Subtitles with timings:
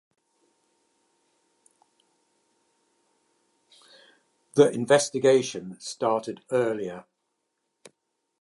[4.55, 7.05] The investigation started earlier.